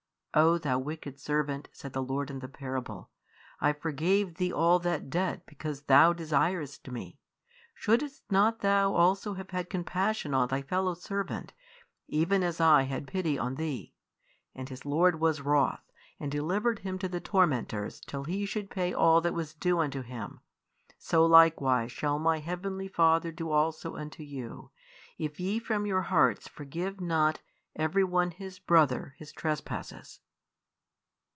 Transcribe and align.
'O 0.33 0.57
thou 0.57 0.79
wicked 0.79 1.19
servant, 1.19 1.67
said 1.73 1.91
the 1.91 2.01
lord 2.01 2.31
in 2.31 2.39
the 2.39 2.47
parable,'I 2.47 3.73
forgave 3.73 4.35
thee 4.35 4.53
all 4.53 4.79
that 4.79 5.09
debt 5.09 5.45
because 5.45 5.81
thou 5.81 6.13
desiredst 6.13 6.89
me; 6.89 7.19
shouldest 7.75 8.23
not 8.31 8.61
thou 8.61 8.95
also 8.95 9.33
have 9.33 9.49
had 9.49 9.69
compassion 9.69 10.33
on 10.33 10.47
thy 10.47 10.61
fellow 10.61 10.93
servant, 10.93 11.51
even 12.07 12.43
as 12.43 12.61
I 12.61 12.83
had 12.83 13.07
pity 13.07 13.37
on 13.37 13.55
thee? 13.55 13.93
And 14.55 14.69
his 14.69 14.85
lord 14.85 15.19
was 15.19 15.41
wroth, 15.41 15.83
and 16.17 16.31
delivered 16.31 16.79
him 16.79 16.97
to 16.99 17.09
the 17.09 17.19
tormentors, 17.19 17.99
till 17.99 18.23
he 18.23 18.45
should 18.45 18.69
pay 18.69 18.93
all 18.93 19.19
that 19.19 19.33
was 19.33 19.53
due 19.53 19.79
unto 19.79 20.01
him. 20.01 20.39
So 20.97 21.25
likewise 21.25 21.91
shall 21.91 22.19
My 22.19 22.39
Heavenly 22.39 22.87
Father 22.87 23.33
do 23.33 23.51
also 23.51 23.97
unto 23.97 24.23
you, 24.23 24.71
if 25.17 25.41
ye 25.41 25.59
from 25.59 25.85
your 25.85 26.03
hearts 26.03 26.47
forgive 26.47 27.01
not 27.01 27.41
every 27.77 28.03
one 28.03 28.31
his 28.31 28.59
brother 28.59 29.15
his 29.17 29.31
trespasses.' 29.31 30.19